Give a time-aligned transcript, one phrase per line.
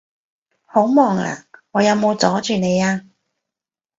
[0.65, 1.45] 好忙呀？
[1.69, 3.05] 我有冇阻住你呀？